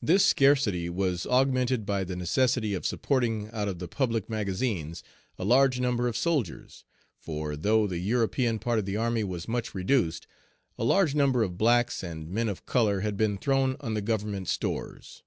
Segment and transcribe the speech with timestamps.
[0.00, 5.02] This scarcity was augmented by the necessity of supporting out of he public magazines
[5.40, 6.84] a large number of soldiers;
[7.18, 10.28] for, though the European part of the army was much reduced,
[10.78, 14.46] a large number of blacks and men of color had been thrown on the government
[14.46, 15.24] stores.